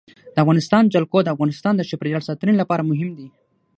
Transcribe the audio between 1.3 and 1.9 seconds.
افغانستان د